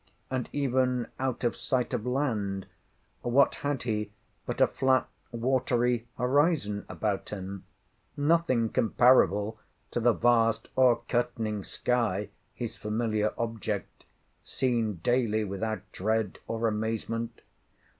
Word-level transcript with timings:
and, 0.31 0.49
even 0.51 1.07
out 1.19 1.43
of 1.43 1.55
sight 1.55 1.93
of 1.93 2.07
land, 2.07 2.65
what 3.21 3.53
had 3.61 3.83
he 3.83 4.09
but 4.47 4.59
a 4.59 4.65
flat 4.65 5.07
watery 5.31 6.07
horizon 6.17 6.83
about 6.89 7.29
him, 7.29 7.65
nothing 8.17 8.67
comparable 8.67 9.59
to 9.91 9.99
the 9.99 10.11
vast 10.11 10.69
o'er 10.75 11.01
curtaining 11.07 11.63
sky, 11.63 12.29
his 12.55 12.75
familiar 12.75 13.31
object, 13.37 14.05
seen 14.43 14.95
daily 15.03 15.43
without 15.43 15.81
dread 15.91 16.39
or 16.47 16.67
amazement? 16.67 17.41